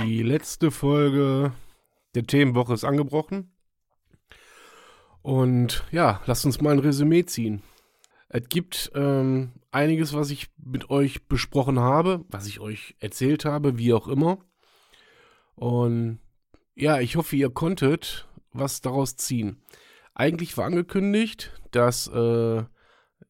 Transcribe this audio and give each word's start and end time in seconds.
die 0.00 0.22
letzte 0.22 0.70
Folge 0.70 1.52
der 2.14 2.24
Themenwoche 2.24 2.74
ist 2.74 2.84
angebrochen. 2.84 3.52
Und 5.22 5.84
ja, 5.90 6.22
lasst 6.26 6.46
uns 6.46 6.60
mal 6.60 6.72
ein 6.72 6.78
Resümee 6.78 7.24
ziehen. 7.24 7.62
Es 8.28 8.48
gibt 8.48 8.90
ähm, 8.94 9.52
einiges, 9.70 10.14
was 10.14 10.30
ich 10.30 10.48
mit 10.56 10.90
euch 10.90 11.26
besprochen 11.26 11.80
habe, 11.80 12.24
was 12.28 12.46
ich 12.46 12.60
euch 12.60 12.94
erzählt 13.00 13.44
habe, 13.44 13.78
wie 13.78 13.92
auch 13.92 14.08
immer. 14.08 14.38
Und 15.54 16.20
ja, 16.74 17.00
ich 17.00 17.16
hoffe, 17.16 17.36
ihr 17.36 17.50
konntet 17.50 18.28
was 18.52 18.80
daraus 18.80 19.16
ziehen. 19.16 19.62
Eigentlich 20.14 20.56
war 20.56 20.66
angekündigt, 20.66 21.52
dass 21.70 22.06
äh, 22.08 22.64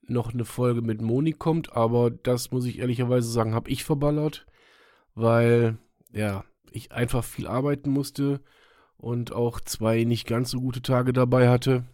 noch 0.03 0.33
eine 0.33 0.45
Folge 0.45 0.83
mit 0.83 1.01
Moni 1.01 1.33
kommt, 1.33 1.73
aber 1.75 2.11
das 2.11 2.51
muss 2.51 2.65
ich 2.65 2.79
ehrlicherweise 2.79 3.31
sagen, 3.31 3.55
habe 3.55 3.71
ich 3.71 3.85
verballert, 3.85 4.47
weil 5.15 5.79
ja, 6.13 6.45
ich 6.73 6.93
einfach 6.93 7.25
viel 7.25 7.47
arbeiten 7.47 7.91
musste 7.91 8.41
und 8.97 9.33
auch 9.33 9.61
zwei 9.61 10.05
nicht 10.05 10.27
ganz 10.27 10.51
so 10.51 10.61
gute 10.61 10.83
Tage 10.83 11.13
dabei 11.13 11.49
hatte. 11.49 11.85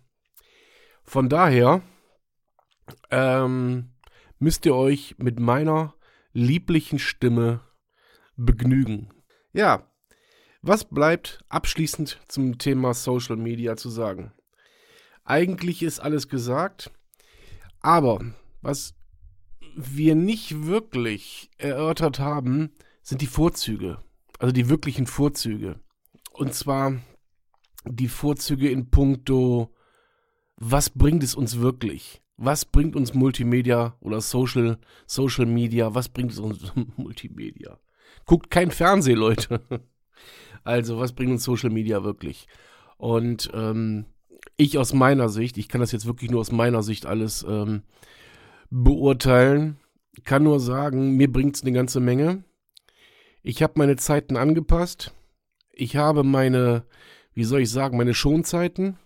Von 1.05 1.29
daher 1.29 1.83
ähm, 3.11 3.93
müsst 4.39 4.67
ihr 4.67 4.75
euch 4.75 5.17
mit 5.19 5.39
meiner 5.39 5.95
lieblichen 6.33 6.99
Stimme 6.99 7.61
begnügen. 8.37 9.11
Ja, 9.53 9.91
was 10.63 10.85
bleibt 10.87 11.45
abschließend 11.49 12.21
zum 12.27 12.59
Thema 12.59 12.95
Social 12.95 13.37
Media 13.37 13.77
zu 13.77 13.91
sagen? 13.91 14.33
Eigentlich 15.25 15.83
ist 15.83 16.01
alles 16.01 16.29
gesagt, 16.29 16.91
aber 17.81 18.25
was 18.63 18.95
wir 19.77 20.15
nicht 20.15 20.67
wirklich 20.67 21.51
erörtert 21.59 22.19
haben, 22.19 22.73
sind 23.03 23.21
die 23.21 23.27
Vorzüge. 23.27 24.03
Also 24.45 24.53
die 24.53 24.69
wirklichen 24.69 25.07
Vorzüge. 25.07 25.81
Und 26.35 26.53
zwar 26.53 27.01
die 27.87 28.09
Vorzüge 28.09 28.69
in 28.69 28.91
puncto, 28.91 29.75
was 30.57 30.91
bringt 30.91 31.23
es 31.23 31.35
uns 31.35 31.61
wirklich? 31.61 32.21
Was 32.37 32.67
bringt 32.67 32.95
uns 32.95 33.15
Multimedia 33.15 33.97
oder 34.01 34.21
Social, 34.21 34.77
Social 35.07 35.47
Media? 35.47 35.95
Was 35.95 36.11
bringt 36.11 36.31
es 36.33 36.41
uns 36.41 36.61
Multimedia? 36.99 37.81
Guckt 38.27 38.51
kein 38.51 38.71
Fernsehen, 38.71 39.17
Leute. 39.19 39.63
Also, 40.63 40.99
was 40.99 41.13
bringt 41.13 41.33
uns 41.33 41.45
Social 41.45 41.71
Media 41.71 42.05
wirklich? 42.05 42.47
Und 42.99 43.51
ähm, 43.55 44.05
ich 44.59 44.77
aus 44.77 44.93
meiner 44.93 45.31
Sicht, 45.31 45.57
ich 45.57 45.69
kann 45.69 45.81
das 45.81 45.93
jetzt 45.93 46.07
wirklich 46.07 46.31
nur 46.31 46.41
aus 46.41 46.53
meiner 46.53 46.83
Sicht 46.83 47.07
alles 47.07 47.47
ähm, 47.49 47.83
beurteilen, 48.71 49.79
kann 50.25 50.43
nur 50.43 50.61
sagen, 50.61 51.17
mir 51.17 51.33
bringt 51.33 51.57
es 51.57 51.63
eine 51.63 51.73
ganze 51.73 52.01
Menge. 52.01 52.45
Ich 53.47 53.63
habe 53.63 53.75
meine 53.77 53.97
Zeiten 53.97 54.39
angepasst. 54.39 55.13
Ich 55.71 55.97
habe 55.97 56.25
meine, 56.25 56.87
wie 57.35 57.45
soll 57.45 57.61
ich 57.61 57.71
sagen, 57.71 57.99
meine 57.99 58.15
Schonzeiten, 58.15 58.97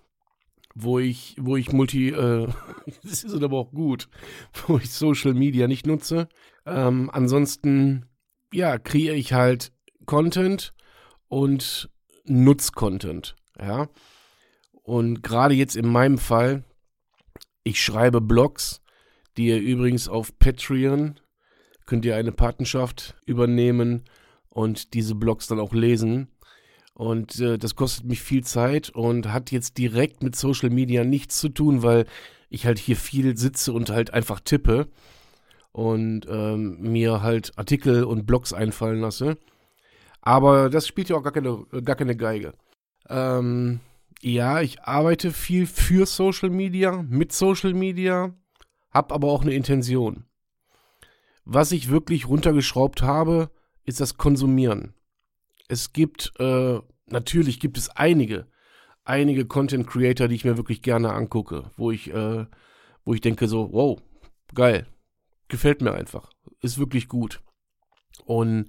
wo 0.77 1.01
ich, 1.01 1.35
wo 1.41 1.57
ich 1.57 1.73
Multi, 1.73 2.11
äh, 2.11 2.47
das 3.03 3.25
ist 3.25 3.43
aber 3.43 3.59
auch 3.59 3.73
gut, 3.73 4.09
wo 4.69 4.79
ich 4.79 4.91
Social 4.91 5.35
Media 5.35 5.67
nicht 5.67 5.89
nutze. 5.89 6.29
Ähm, 6.65 7.11
ansonsten, 7.13 8.07
ja, 8.55 8.79
kreiere 8.79 9.17
ich 9.17 9.33
halt 9.33 9.73
Content 10.07 10.73
und 11.27 11.91
Nutzcontent, 12.25 13.35
ja. 13.61 13.89
Und 14.85 15.25
gerade 15.25 15.55
jetzt 15.55 15.75
in 15.75 15.89
meinem 15.89 16.17
Fall, 16.17 16.63
ich 17.65 17.83
schreibe 17.83 18.21
Blogs, 18.21 18.83
die 19.37 19.49
ihr 19.49 19.59
übrigens 19.61 20.09
auf 20.09 20.39
Patreon 20.39 21.19
könnt 21.87 22.05
ihr 22.05 22.15
eine 22.17 22.33
Patenschaft 22.33 23.17
übernehmen 23.27 24.05
und 24.59 24.93
diese 24.95 25.15
Blogs 25.15 25.47
dann 25.47 25.61
auch 25.61 25.73
lesen. 25.73 26.27
Und 26.93 27.39
äh, 27.39 27.59
das 27.59 27.77
kostet 27.77 28.07
mich 28.07 28.21
viel 28.21 28.43
Zeit 28.43 28.91
und 28.91 29.33
hat 29.33 29.53
jetzt 29.53 29.79
direkt 29.79 30.25
mit 30.25 30.35
Social 30.35 30.69
Media 30.69 31.05
nichts 31.05 31.39
zu 31.39 31.49
tun, 31.49 31.85
weil 31.85 32.07
ich 32.51 32.67
halt 32.67 32.81
hier 32.81 32.97
viel 32.97 33.37
sitze 33.37 33.73
und 33.73 33.89
halt 33.89 34.13
einfach 34.13 34.41
tippe 34.41 34.89
und 35.71 36.27
ähm, 36.29 36.81
mir 36.81 37.23
halt 37.23 37.53
Artikel 37.57 38.03
und 38.03 38.27
Blogs 38.27 38.53
einfallen 38.53 39.01
lasse. 39.01 39.39
Aber 40.23 40.71
das 40.71 40.89
spielt 40.89 41.09
ja 41.09 41.15
auch 41.15 41.23
gar 41.23 41.33
keine, 41.33 41.65
gar 41.85 41.95
keine 41.95 42.17
Geige. 42.17 42.53
Ähm, 43.09 43.79
ja, 44.23 44.61
ich 44.61 44.83
arbeite 44.83 45.31
viel 45.31 45.67
für 45.67 46.05
Social 46.05 46.51
Media, 46.51 47.05
mit 47.09 47.33
Social 47.33 47.75
Media, 47.75 48.35
habe 48.91 49.15
aber 49.15 49.29
auch 49.29 49.43
eine 49.43 49.55
Intention. 49.55 50.25
Was 51.45 51.71
ich 51.71 51.91
wirklich 51.91 52.27
runtergeschraubt 52.29 53.03
habe, 53.03 53.51
ist 53.89 54.01
das 54.01 54.19
Konsumieren. 54.19 54.93
Es 55.67 55.95
gibt, 55.95 56.35
äh, 56.39 56.79
natürlich 57.07 57.59
gibt 57.59 57.79
es 57.79 57.89
einige, 57.89 58.47
einige 59.05 59.47
Content 59.47 59.87
Creator, 59.87 60.29
die 60.29 60.35
ich 60.35 60.45
mir 60.45 60.59
wirklich 60.59 60.83
gerne 60.83 61.13
angucke, 61.15 61.71
wo 61.77 61.91
ich, 61.91 62.13
äh, 62.13 62.45
wo 63.05 63.15
ich 63.15 63.23
denke 63.23 63.49
so, 63.49 63.73
wow, 63.73 63.99
geil, 64.55 64.87
gefällt 65.49 65.81
mir 65.81 65.93
einfach, 65.93 66.31
ist 66.61 66.79
wirklich 66.79 67.09
gut. 67.09 67.41
Und 68.27 68.69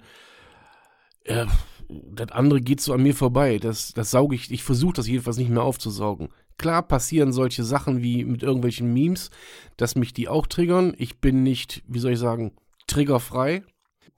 äh, 1.24 1.44
das 1.88 2.30
andere 2.30 2.62
geht 2.62 2.80
so 2.80 2.94
an 2.94 3.02
mir 3.02 3.14
vorbei. 3.14 3.58
Das, 3.58 3.92
das 3.92 4.10
sauge 4.10 4.34
ich, 4.34 4.50
ich 4.50 4.62
versuche 4.62 4.94
das 4.94 5.06
jedenfalls 5.06 5.36
nicht 5.36 5.50
mehr 5.50 5.64
aufzusaugen. 5.64 6.30
Klar 6.56 6.82
passieren 6.82 7.32
solche 7.32 7.64
Sachen 7.64 8.02
wie 8.02 8.24
mit 8.24 8.42
irgendwelchen 8.42 8.90
Memes, 8.92 9.30
dass 9.76 9.96
mich 9.96 10.14
die 10.14 10.28
auch 10.28 10.46
triggern. 10.46 10.94
Ich 10.96 11.20
bin 11.20 11.42
nicht, 11.42 11.82
wie 11.86 11.98
soll 11.98 12.12
ich 12.12 12.18
sagen, 12.18 12.52
triggerfrei. 12.86 13.64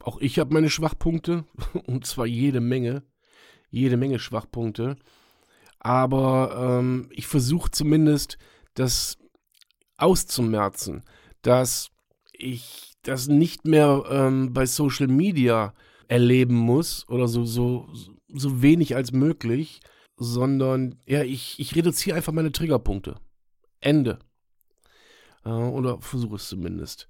Auch 0.00 0.20
ich 0.20 0.38
habe 0.38 0.54
meine 0.54 0.70
Schwachpunkte 0.70 1.44
und 1.87 2.06
zwar 2.06 2.26
jede 2.26 2.61
Menge, 2.61 3.02
jede 3.70 3.96
Menge 3.96 4.19
Schwachpunkte. 4.19 4.96
Aber 5.78 6.78
ähm, 6.78 7.08
ich 7.11 7.26
versuche 7.26 7.70
zumindest 7.70 8.38
das 8.75 9.19
auszumerzen, 9.96 11.02
dass 11.43 11.90
ich 12.32 12.93
das 13.02 13.26
nicht 13.28 13.64
mehr 13.64 14.05
ähm, 14.08 14.52
bei 14.52 14.67
Social 14.67 15.08
Media 15.08 15.75
erleben 16.08 16.55
muss 16.55 17.08
oder 17.08 17.26
so, 17.26 17.44
so, 17.44 17.88
so 18.28 18.62
wenig 18.62 18.94
als 18.94 19.12
möglich, 19.12 19.81
sondern 20.17 21.00
ja, 21.06 21.22
ich, 21.22 21.58
ich 21.58 21.75
reduziere 21.75 22.17
einfach 22.17 22.32
meine 22.32 22.52
Triggerpunkte. 22.52 23.17
Ende. 23.81 24.19
Äh, 25.44 25.50
oder 25.50 26.00
versuche 26.00 26.37
es 26.37 26.49
zumindest. 26.49 27.08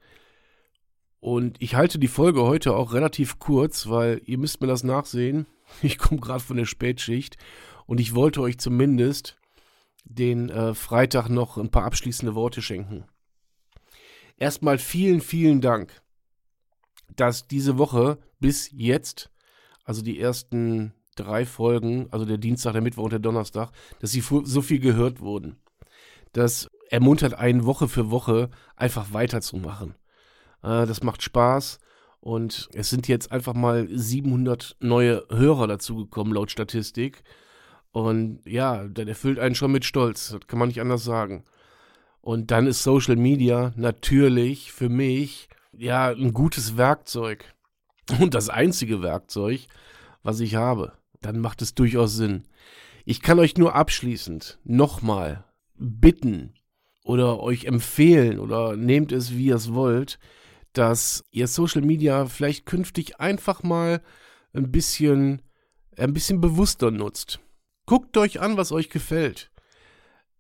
Und 1.23 1.63
ich 1.63 1.77
halte 1.77 2.01
die 2.01 2.09
Folge 2.09 2.43
heute 2.43 2.75
auch 2.75 2.95
relativ 2.95 3.39
kurz, 3.39 3.89
weil 3.89 4.21
ihr 4.25 4.39
müsst 4.39 4.61
mir 4.61 4.67
das 4.67 4.83
nachsehen. 4.83 5.47
Ich 5.81 5.97
komme 5.97 6.21
gerade 6.21 6.41
von 6.41 6.59
der 6.59 6.67
Spätschicht 6.67 7.39
und 7.87 7.99
ich 7.99 8.15
wollte 8.15 8.43
euch 8.43 8.59
zumindest 8.59 9.39
den 10.05 10.51
äh, 10.51 10.75
Freitag 10.75 11.31
noch 11.31 11.57
ein 11.57 11.71
paar 11.71 11.85
abschließende 11.85 12.35
Worte 12.35 12.61
schenken. 12.61 13.07
Erstmal 14.37 14.77
vielen, 14.77 15.23
vielen 15.23 15.63
Dank, 15.63 16.03
dass 17.17 17.49
diese 17.49 17.79
Woche 17.79 18.19
bis 18.39 18.69
jetzt 18.71 19.31
also 19.85 20.03
die 20.03 20.21
ersten 20.21 20.93
drei 21.15 21.47
Folgen, 21.47 22.09
also 22.11 22.27
der 22.27 22.39
Dienstag, 22.39 22.73
der 22.73 22.83
Mittwoch 22.83 23.05
und 23.05 23.13
der 23.13 23.19
Donnerstag, 23.21 23.71
dass 24.01 24.11
sie 24.11 24.21
so 24.21 24.61
viel 24.61 24.81
gehört 24.81 25.21
wurden. 25.21 25.57
Das 26.33 26.69
ermuntert 26.91 27.35
einen 27.35 27.65
Woche 27.65 27.89
für 27.89 28.11
Woche 28.11 28.51
einfach 28.77 29.13
weiterzumachen. 29.15 29.95
Äh, 30.63 30.87
das 30.87 31.03
macht 31.03 31.23
Spaß 31.23 31.79
und 32.21 32.69
es 32.73 32.91
sind 32.91 33.09
jetzt 33.09 33.33
einfach 33.33 33.55
mal 33.55 33.89
700 33.91 34.77
neue 34.81 35.25
Hörer 35.29 35.67
dazugekommen 35.67 36.33
laut 36.33 36.51
Statistik. 36.51 37.25
Und 37.91 38.41
ja, 38.47 38.87
das 38.89 39.07
erfüllt 39.07 39.39
einen 39.39 39.55
schon 39.55 39.73
mit 39.73 39.85
Stolz, 39.85 40.31
das 40.31 40.47
kann 40.47 40.59
man 40.59 40.69
nicht 40.69 40.81
anders 40.81 41.05
sagen. 41.05 41.45
Und 42.21 42.51
dann 42.53 42.67
ist 42.67 42.83
Social 42.85 43.17
Media 43.17 43.73
natürlich 43.77 44.73
für 44.73 44.89
mich 44.89 45.49
ja 45.77 46.11
ein 46.11 46.33
gutes 46.33 46.77
Werkzeug 46.77 47.45
und 48.21 48.35
das 48.35 48.49
einzige 48.49 49.03
Werkzeug, 49.03 49.67
was 50.23 50.41
ich 50.41 50.55
habe. 50.55 50.93
Dann 51.21 51.41
macht 51.41 51.61
es 51.61 51.75
durchaus 51.75 52.15
Sinn. 52.15 52.45
Ich 53.05 53.21
kann 53.21 53.41
euch 53.41 53.57
nur 53.57 53.75
abschließend 53.75 54.59
nochmal 54.65 55.45
bitten 55.75 56.55
oder 57.05 57.41
euch 57.41 57.65
empfehlen 57.65 58.39
oder 58.39 58.77
nehmt 58.77 59.11
es, 59.11 59.33
wie 59.33 59.47
ihr 59.47 59.57
es 59.57 59.75
wollt, 59.75 60.21
dass 60.73 61.25
ihr 61.31 61.49
Social 61.49 61.83
Media 61.83 62.27
vielleicht 62.27 62.67
künftig 62.67 63.21
einfach 63.21 63.63
mal 63.63 64.03
ein 64.53 64.71
bisschen, 64.71 65.43
ein 65.97 66.13
bisschen 66.13 66.41
bewusster 66.41 66.91
nutzt. 66.91 67.41
Guckt 67.87 68.17
euch 68.17 68.41
an, 68.41 68.57
was 68.57 68.73
euch 68.73 68.91
gefällt. 68.91 69.51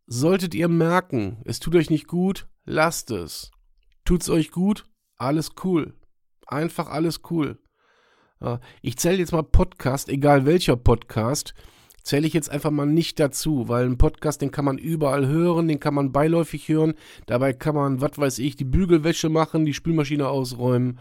Solltet 0.06 0.54
ihr 0.54 0.68
merken, 0.68 1.42
es 1.44 1.60
tut 1.60 1.74
euch 1.74 1.90
nicht 1.90 2.06
gut, 2.06 2.48
lasst 2.64 3.10
es. 3.10 3.50
Tut's 4.04 4.28
euch 4.28 4.50
gut, 4.50 4.84
alles 5.16 5.50
cool. 5.64 5.94
Einfach 6.46 6.88
alles 6.88 7.20
cool. 7.30 7.58
Ich 8.80 8.98
zähle 8.98 9.18
jetzt 9.18 9.32
mal 9.32 9.44
Podcast, 9.44 10.08
egal 10.08 10.44
welcher 10.46 10.76
Podcast, 10.76 11.54
zähle 12.02 12.26
ich 12.26 12.32
jetzt 12.32 12.50
einfach 12.50 12.70
mal 12.70 12.86
nicht 12.86 13.20
dazu, 13.20 13.68
weil 13.68 13.86
ein 13.86 13.98
Podcast, 13.98 14.42
den 14.42 14.50
kann 14.50 14.64
man 14.64 14.78
überall 14.78 15.26
hören, 15.26 15.68
den 15.68 15.80
kann 15.80 15.94
man 15.94 16.12
beiläufig 16.12 16.68
hören. 16.68 16.94
Dabei 17.26 17.52
kann 17.52 17.74
man, 17.74 18.00
was 18.00 18.18
weiß 18.18 18.38
ich, 18.38 18.56
die 18.56 18.64
Bügelwäsche 18.64 19.28
machen, 19.28 19.64
die 19.64 19.74
Spülmaschine 19.74 20.28
ausräumen 20.28 20.98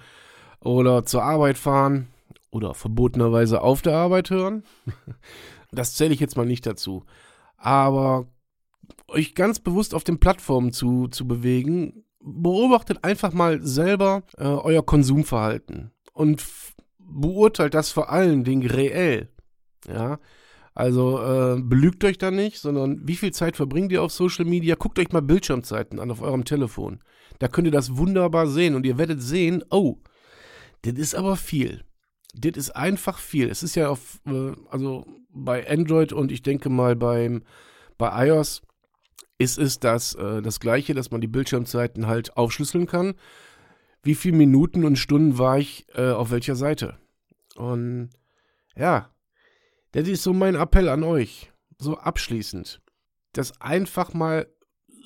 oder 0.60 1.06
zur 1.06 1.24
Arbeit 1.24 1.58
fahren 1.58 2.08
oder 2.52 2.74
verbotenerweise 2.74 3.62
auf 3.62 3.82
der 3.82 3.96
Arbeit 3.96 4.30
hören. 4.30 4.64
Das 5.74 5.94
zähle 5.94 6.14
ich 6.14 6.20
jetzt 6.20 6.36
mal 6.36 6.46
nicht 6.46 6.66
dazu. 6.66 7.06
Aber 7.56 8.28
euch 9.08 9.36
ganz 9.36 9.60
bewusst 9.60 9.94
auf 9.94 10.04
den 10.04 10.20
Plattformen 10.20 10.74
zu, 10.74 11.08
zu 11.08 11.26
bewegen, 11.26 12.04
beobachtet 12.20 13.06
einfach 13.06 13.32
mal 13.32 13.62
selber 13.62 14.24
äh, 14.38 14.44
euer 14.44 14.86
Konsumverhalten 14.86 15.92
und 16.12 16.44
beurteilt 17.00 17.74
das 17.74 17.90
vor 17.90 18.10
allen 18.10 18.44
Dingen 18.44 18.70
reell. 18.70 19.30
Ja, 19.88 20.20
also 20.74 21.22
äh, 21.22 21.62
belügt 21.62 22.04
euch 22.04 22.18
da 22.18 22.32
nicht, 22.32 22.60
sondern 22.60 23.06
wie 23.06 23.16
viel 23.16 23.32
Zeit 23.34 23.58
verbringt 23.58 23.92
ihr 23.92 24.02
auf 24.02 24.12
Social 24.12 24.46
Media? 24.46 24.76
Guckt 24.76 25.00
euch 25.00 25.12
mal 25.12 25.22
Bildschirmzeiten 25.22 26.00
an 26.00 26.12
auf 26.12 26.22
eurem 26.22 26.46
Telefon. 26.46 27.02
Da 27.40 27.48
könnt 27.48 27.68
ihr 27.68 27.72
das 27.72 27.98
wunderbar 27.98 28.48
sehen 28.48 28.76
und 28.76 28.86
ihr 28.86 28.98
werdet 28.98 29.22
sehen, 29.22 29.64
oh, 29.70 29.98
das 30.84 30.94
ist 30.94 31.16
aber 31.16 31.36
viel. 31.36 31.84
Das 32.34 32.56
ist 32.56 32.72
einfach 32.72 33.20
viel. 33.20 33.50
Es 33.50 33.64
ist 33.64 33.76
ja 33.76 33.90
auf, 33.90 34.22
äh, 34.26 34.54
also 34.70 35.06
bei 35.30 35.70
Android 35.70 36.14
und 36.14 36.32
ich 36.32 36.42
denke 36.42 36.70
mal 36.70 36.96
beim, 36.96 37.44
bei 37.98 38.28
iOS 38.28 38.62
ist 39.38 39.58
es 39.58 39.80
das, 39.80 40.16
äh, 40.16 40.42
das 40.42 40.60
Gleiche, 40.60 40.94
dass 40.94 41.12
man 41.12 41.20
die 41.20 41.28
Bildschirmzeiten 41.28 42.08
halt 42.08 42.38
aufschlüsseln 42.38 42.86
kann. 42.86 43.16
Wie 44.04 44.16
viele 44.16 44.38
Minuten 44.38 44.86
und 44.86 44.96
Stunden 44.96 45.38
war 45.38 45.60
ich 45.60 45.86
äh, 45.96 46.12
auf 46.12 46.32
welcher 46.32 46.56
Seite? 46.56 46.98
Und 47.56 48.10
ja, 48.76 49.10
das 49.92 50.08
ist 50.08 50.24
so 50.24 50.34
mein 50.34 50.56
Appell 50.56 50.90
an 50.90 51.04
euch, 51.04 51.52
so 51.78 51.98
abschließend, 51.98 52.82
das 53.34 53.60
einfach 53.62 54.14
mal 54.14 54.48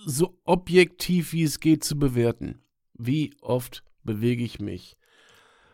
so 0.06 0.38
objektiv 0.44 1.34
wie 1.34 1.44
es 1.44 1.60
geht 1.60 1.84
zu 1.84 1.98
bewerten. 1.98 2.62
Wie 2.94 3.36
oft 3.42 3.84
bewege 4.04 4.44
ich 4.44 4.60
mich? 4.60 4.98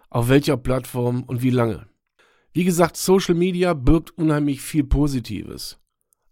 Auf 0.10 0.30
welcher 0.30 0.58
Plattform 0.58 1.24
und 1.24 1.42
wie 1.42 1.50
lange? 1.50 1.88
Wie 2.54 2.64
gesagt, 2.64 2.98
Social 2.98 3.36
Media 3.36 3.74
birgt 3.74 4.18
unheimlich 4.18 4.62
viel 4.62 4.84
Positives. 4.84 5.80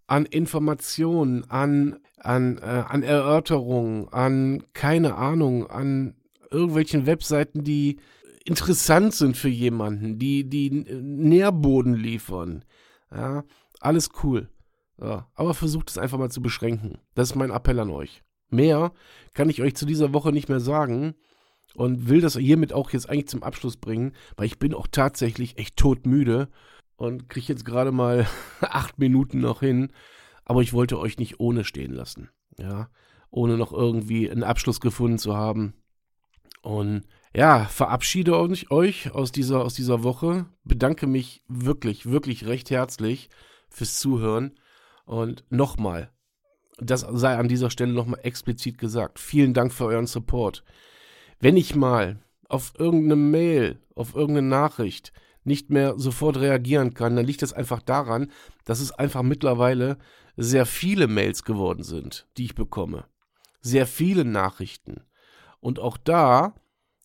An 0.06 0.26
Informationen, 0.26 1.48
an, 1.48 2.00
an, 2.18 2.58
äh, 2.58 2.84
an 2.88 3.02
Erörterungen, 3.02 4.08
an 4.08 4.64
keine 4.72 5.14
Ahnung, 5.14 5.68
an 5.68 6.16
irgendwelchen 6.50 7.06
Webseiten, 7.06 7.64
die 7.64 8.00
interessant 8.44 9.14
sind 9.14 9.36
für 9.36 9.48
jemanden, 9.48 10.18
die, 10.18 10.48
die 10.48 10.70
Nährboden 10.70 11.94
liefern. 11.94 12.64
Ja, 13.10 13.44
alles 13.80 14.10
cool. 14.22 14.48
Ja, 15.00 15.28
aber 15.34 15.54
versucht 15.54 15.90
es 15.90 15.98
einfach 15.98 16.18
mal 16.18 16.30
zu 16.30 16.42
beschränken. 16.42 16.98
Das 17.14 17.30
ist 17.30 17.34
mein 17.34 17.50
Appell 17.50 17.80
an 17.80 17.90
euch. 17.90 18.22
Mehr 18.50 18.92
kann 19.34 19.48
ich 19.48 19.62
euch 19.62 19.74
zu 19.74 19.86
dieser 19.86 20.12
Woche 20.12 20.32
nicht 20.32 20.48
mehr 20.48 20.60
sagen 20.60 21.14
und 21.74 22.08
will 22.08 22.20
das 22.20 22.36
hiermit 22.36 22.72
auch 22.72 22.90
jetzt 22.90 23.08
eigentlich 23.08 23.28
zum 23.28 23.42
Abschluss 23.42 23.76
bringen, 23.76 24.12
weil 24.36 24.46
ich 24.46 24.58
bin 24.58 24.74
auch 24.74 24.88
tatsächlich 24.90 25.58
echt 25.58 25.76
todmüde 25.76 26.48
und 26.96 27.28
kriege 27.28 27.46
jetzt 27.48 27.64
gerade 27.64 27.92
mal 27.92 28.26
acht 28.60 28.98
Minuten 28.98 29.40
noch 29.40 29.60
hin. 29.60 29.92
Aber 30.44 30.62
ich 30.62 30.72
wollte 30.72 30.98
euch 30.98 31.16
nicht 31.18 31.40
ohne 31.40 31.64
stehen 31.64 31.92
lassen. 31.92 32.28
Ja, 32.58 32.90
ohne 33.30 33.56
noch 33.56 33.72
irgendwie 33.72 34.30
einen 34.30 34.42
Abschluss 34.42 34.80
gefunden 34.80 35.18
zu 35.18 35.36
haben. 35.36 35.74
Und 36.62 37.04
ja, 37.34 37.66
verabschiede 37.66 38.36
euch 38.36 39.10
aus 39.12 39.32
dieser, 39.32 39.62
aus 39.64 39.74
dieser 39.74 40.02
Woche. 40.02 40.46
Bedanke 40.64 41.06
mich 41.06 41.42
wirklich, 41.48 42.06
wirklich 42.06 42.46
recht 42.46 42.70
herzlich 42.70 43.28
fürs 43.68 43.98
Zuhören. 44.00 44.58
Und 45.04 45.44
nochmal, 45.48 46.10
das 46.78 47.00
sei 47.00 47.36
an 47.36 47.48
dieser 47.48 47.70
Stelle 47.70 47.92
nochmal 47.92 48.20
explizit 48.22 48.78
gesagt. 48.78 49.18
Vielen 49.18 49.54
Dank 49.54 49.72
für 49.72 49.86
euren 49.86 50.06
Support. 50.06 50.64
Wenn 51.38 51.56
ich 51.56 51.74
mal 51.74 52.20
auf 52.48 52.72
irgendeine 52.78 53.16
Mail, 53.16 53.80
auf 53.94 54.14
irgendeine 54.14 54.48
Nachricht 54.48 55.12
nicht 55.44 55.70
mehr 55.70 55.98
sofort 55.98 56.36
reagieren 56.36 56.94
kann, 56.94 57.16
dann 57.16 57.26
liegt 57.26 57.42
das 57.42 57.52
einfach 57.52 57.80
daran, 57.80 58.30
dass 58.64 58.80
es 58.80 58.92
einfach 58.92 59.22
mittlerweile 59.22 59.98
sehr 60.36 60.66
viele 60.66 61.06
Mails 61.06 61.44
geworden 61.44 61.82
sind, 61.82 62.26
die 62.36 62.44
ich 62.44 62.54
bekomme. 62.54 63.06
Sehr 63.60 63.86
viele 63.86 64.24
Nachrichten. 64.24 65.02
Und 65.60 65.78
auch 65.78 65.96
da 65.96 66.54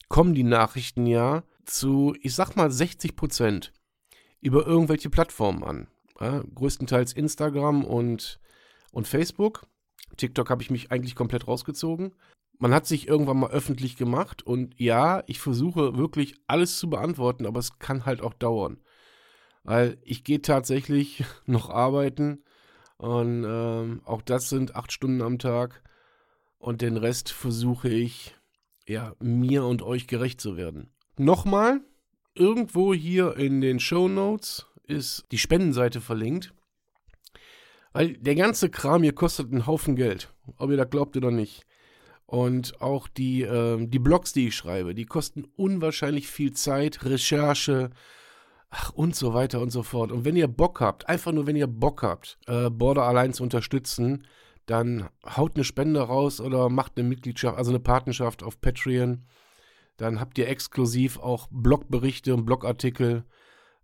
kommen 0.10 0.34
die 0.34 0.44
Nachrichten 0.44 1.06
ja 1.06 1.44
zu, 1.66 2.16
ich 2.22 2.36
sag 2.36 2.56
mal, 2.56 2.72
60 2.72 3.16
Prozent 3.16 3.74
über 4.42 4.66
irgendwelche 4.66 5.10
Plattformen 5.10 5.64
an. 5.64 5.88
Ja, 6.20 6.44
größtenteils 6.54 7.14
Instagram 7.14 7.84
und, 7.84 8.40
und 8.92 9.08
Facebook. 9.08 9.68
TikTok 10.18 10.50
habe 10.50 10.62
ich 10.62 10.70
mich 10.70 10.92
eigentlich 10.92 11.16
komplett 11.16 11.48
rausgezogen. 11.48 12.14
Man 12.58 12.74
hat 12.74 12.86
sich 12.86 13.08
irgendwann 13.08 13.40
mal 13.40 13.52
öffentlich 13.52 13.98
gemacht 13.98 14.44
und 14.44 14.80
ja, 14.80 15.24
ich 15.28 15.40
versuche 15.40 15.98
wirklich 15.98 16.36
alles 16.48 16.78
zu 16.78 16.90
beantworten, 16.90 17.46
aber 17.46 17.60
es 17.60 17.80
kann 17.80 18.06
halt 18.06 18.22
auch 18.22 18.34
dauern. 18.34 18.80
Weil 19.64 19.98
ich 20.04 20.24
gehe 20.24 20.42
tatsächlich 20.42 21.24
noch 21.46 21.70
arbeiten 21.70 22.44
und 22.98 23.44
ähm, 23.46 24.02
auch 24.06 24.22
das 24.22 24.50
sind 24.50 24.76
acht 24.76 24.94
Stunden 24.94 25.22
am 25.22 25.38
Tag 25.38 25.84
und 26.60 26.82
den 26.82 26.96
Rest 26.96 27.32
versuche 27.32 27.90
ich 27.90 28.35
ja, 28.88 29.16
mir 29.20 29.66
und 29.66 29.82
euch 29.82 30.08
gerecht 30.08 30.40
zu 30.40 30.58
werden. 30.58 30.92
Nochmal, 31.18 31.82
irgendwo 32.36 32.94
hier 32.94 33.38
in 33.38 33.62
den 33.62 33.80
Show 33.80 34.08
Notes 34.08 34.66
ist 34.84 35.26
die 35.32 35.38
Spendenseite 35.38 36.02
verlinkt. 36.02 36.54
Weil 37.94 38.18
der 38.18 38.36
ganze 38.36 38.70
Kram 38.70 39.04
hier 39.04 39.16
kostet 39.16 39.52
einen 39.52 39.66
Haufen 39.68 39.96
Geld, 39.96 40.34
ob 40.58 40.70
ihr 40.70 40.78
das 40.78 40.90
glaubt 40.90 41.16
oder 41.16 41.32
nicht. 41.32 41.66
Und 42.26 42.82
auch 42.82 43.08
die, 43.08 43.44
äh, 43.44 43.86
die 43.88 44.00
Blogs, 44.00 44.34
die 44.34 44.48
ich 44.48 44.56
schreibe, 44.56 44.94
die 44.96 45.06
kosten 45.06 45.46
unwahrscheinlich 45.56 46.28
viel 46.28 46.52
Zeit, 46.52 47.06
Recherche, 47.06 47.92
ach 48.70 48.92
und 48.92 49.16
so 49.16 49.34
weiter 49.34 49.62
und 49.62 49.70
so 49.70 49.84
fort. 49.84 50.12
Und 50.12 50.26
wenn 50.26 50.36
ihr 50.36 50.48
Bock 50.48 50.82
habt, 50.82 51.08
einfach 51.08 51.32
nur 51.32 51.48
wenn 51.48 51.56
ihr 51.56 51.68
Bock 51.68 52.04
habt, 52.04 52.38
äh, 52.48 52.70
Border 52.70 53.04
allein 53.04 53.32
zu 53.32 53.44
unterstützen, 53.44 54.28
dann 54.66 55.10
haut 55.26 55.56
eine 55.56 55.64
Spende 55.64 56.02
raus 56.02 56.42
oder 56.42 56.70
macht 56.70 56.94
eine 56.98 57.08
Mitgliedschaft, 57.08 57.58
also 57.58 57.72
eine 57.72 57.80
Patenschaft 57.80 58.44
auf 58.44 58.60
Patreon. 58.62 59.26
Dann 59.98 60.20
habt 60.20 60.38
ihr 60.38 60.48
exklusiv 60.48 61.20
auch 61.20 61.48
Blogberichte 61.52 62.34
und 62.34 62.46
Blogartikel. 62.46 63.26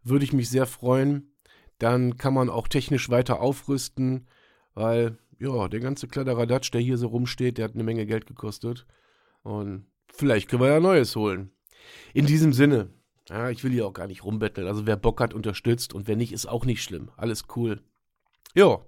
Würde 0.03 0.25
ich 0.25 0.33
mich 0.33 0.49
sehr 0.49 0.65
freuen. 0.65 1.33
Dann 1.77 2.17
kann 2.17 2.33
man 2.33 2.49
auch 2.49 2.67
technisch 2.67 3.09
weiter 3.09 3.39
aufrüsten, 3.39 4.27
weil, 4.73 5.17
ja, 5.39 5.67
der 5.67 5.79
ganze 5.79 6.07
Kladderadatsch, 6.07 6.71
der 6.71 6.81
hier 6.81 6.97
so 6.97 7.07
rumsteht, 7.07 7.57
der 7.57 7.65
hat 7.65 7.75
eine 7.75 7.83
Menge 7.83 8.05
Geld 8.05 8.25
gekostet. 8.25 8.85
Und 9.43 9.85
vielleicht 10.11 10.49
können 10.49 10.61
wir 10.61 10.69
ja 10.69 10.79
Neues 10.79 11.15
holen. 11.15 11.51
In 12.13 12.25
diesem 12.25 12.53
Sinne, 12.53 12.89
ja, 13.29 13.49
ich 13.49 13.63
will 13.63 13.71
hier 13.71 13.87
auch 13.87 13.93
gar 13.93 14.07
nicht 14.07 14.23
rumbetteln. 14.23 14.67
Also 14.67 14.85
wer 14.85 14.97
Bock 14.97 15.21
hat, 15.21 15.33
unterstützt 15.33 15.93
und 15.93 16.07
wer 16.07 16.15
nicht, 16.15 16.33
ist 16.33 16.47
auch 16.47 16.65
nicht 16.65 16.83
schlimm. 16.83 17.11
Alles 17.17 17.45
cool. 17.55 17.81
Ja, 18.53 18.81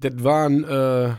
das 0.00 0.24
waren 0.24 0.64
äh, 0.64 1.14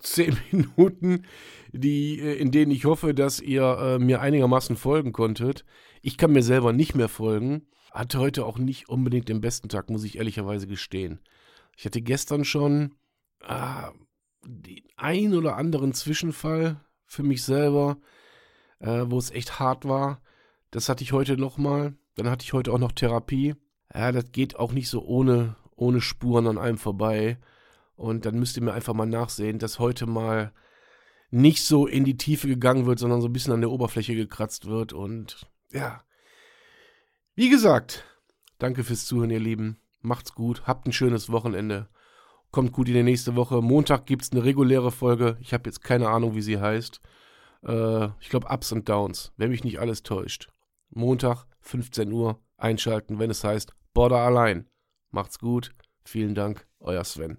zehn 0.00 0.36
Minuten, 0.50 1.26
die, 1.72 2.20
äh, 2.20 2.34
in 2.34 2.50
denen 2.50 2.70
ich 2.72 2.84
hoffe, 2.84 3.14
dass 3.14 3.40
ihr 3.40 3.62
äh, 3.62 3.98
mir 3.98 4.20
einigermaßen 4.20 4.76
folgen 4.76 5.12
konntet. 5.12 5.64
Ich 6.02 6.16
kann 6.16 6.32
mir 6.32 6.42
selber 6.42 6.72
nicht 6.72 6.94
mehr 6.94 7.08
folgen. 7.08 7.66
Hatte 7.90 8.18
heute 8.18 8.44
auch 8.44 8.58
nicht 8.58 8.88
unbedingt 8.88 9.28
den 9.28 9.40
besten 9.40 9.68
Tag, 9.68 9.88
muss 9.88 10.04
ich 10.04 10.18
ehrlicherweise 10.18 10.66
gestehen. 10.66 11.20
Ich 11.76 11.84
hatte 11.84 12.02
gestern 12.02 12.44
schon 12.44 12.94
ah, 13.40 13.92
den 14.44 14.82
ein 14.96 15.34
oder 15.34 15.56
anderen 15.56 15.92
Zwischenfall 15.92 16.80
für 17.06 17.22
mich 17.22 17.42
selber, 17.42 17.98
äh, 18.80 19.04
wo 19.06 19.18
es 19.18 19.30
echt 19.30 19.58
hart 19.58 19.84
war. 19.84 20.20
Das 20.70 20.88
hatte 20.88 21.04
ich 21.04 21.12
heute 21.12 21.36
nochmal. 21.36 21.94
Dann 22.16 22.28
hatte 22.28 22.44
ich 22.44 22.52
heute 22.52 22.72
auch 22.72 22.78
noch 22.78 22.92
Therapie. 22.92 23.54
Ja, 23.92 24.12
das 24.12 24.32
geht 24.32 24.56
auch 24.56 24.72
nicht 24.72 24.88
so 24.88 25.04
ohne, 25.04 25.56
ohne 25.76 26.00
Spuren 26.00 26.46
an 26.46 26.58
einem 26.58 26.78
vorbei. 26.78 27.38
Und 27.96 28.26
dann 28.26 28.38
müsst 28.38 28.56
ihr 28.56 28.62
mir 28.62 28.72
einfach 28.72 28.94
mal 28.94 29.06
nachsehen, 29.06 29.58
dass 29.58 29.78
heute 29.78 30.06
mal 30.06 30.52
nicht 31.30 31.64
so 31.64 31.86
in 31.86 32.04
die 32.04 32.16
Tiefe 32.16 32.48
gegangen 32.48 32.86
wird, 32.86 32.98
sondern 32.98 33.20
so 33.20 33.28
ein 33.28 33.32
bisschen 33.32 33.52
an 33.52 33.60
der 33.60 33.70
Oberfläche 33.70 34.14
gekratzt 34.14 34.66
wird. 34.66 34.92
Und 34.92 35.48
ja, 35.72 36.02
wie 37.34 37.48
gesagt, 37.48 38.04
danke 38.58 38.84
fürs 38.84 39.06
Zuhören, 39.06 39.30
ihr 39.30 39.40
Lieben. 39.40 39.78
Macht's 40.00 40.34
gut, 40.34 40.66
habt 40.66 40.86
ein 40.86 40.92
schönes 40.92 41.30
Wochenende. 41.30 41.88
Kommt 42.50 42.72
gut 42.72 42.88
in 42.88 42.94
die 42.94 43.02
nächste 43.02 43.34
Woche. 43.34 43.62
Montag 43.62 44.06
gibt's 44.06 44.30
eine 44.30 44.44
reguläre 44.44 44.92
Folge. 44.92 45.36
Ich 45.40 45.52
habe 45.52 45.68
jetzt 45.68 45.82
keine 45.82 46.08
Ahnung, 46.08 46.36
wie 46.36 46.42
sie 46.42 46.60
heißt. 46.60 47.00
Äh, 47.64 48.06
ich 48.20 48.28
glaube 48.28 48.48
Ups 48.48 48.70
und 48.70 48.88
Downs, 48.88 49.32
wenn 49.36 49.50
mich 49.50 49.64
nicht 49.64 49.80
alles 49.80 50.04
täuscht. 50.04 50.52
Montag, 50.90 51.46
15 51.62 52.12
Uhr, 52.12 52.40
einschalten, 52.56 53.18
wenn 53.18 53.30
es 53.30 53.42
heißt 53.42 53.74
Border 53.92 54.18
allein. 54.18 54.68
Macht's 55.10 55.38
gut. 55.38 55.74
Vielen 56.04 56.34
Dank, 56.34 56.66
euer 56.80 57.02
Sven. 57.02 57.38